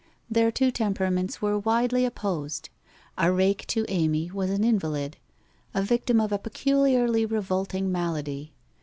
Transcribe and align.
Their 0.31 0.51
two 0.51 0.71
temperaments 0.71 1.43
were 1.43 1.59
widely 1.59 2.05
opposed. 2.05 2.69
A 3.19 3.31
rake 3.31 3.67
fco 3.67 3.85
Amy 3.87 4.31
was 4.31 4.49
an 4.49 4.63
invalid— 4.63 5.17
a 5.75 5.83
victim 5.83 6.19
of 6.19 6.31
a 6.31 6.39
peculiarly 6.39 7.23
re 7.23 7.39
volting 7.39 7.91
malady. 7.91 8.51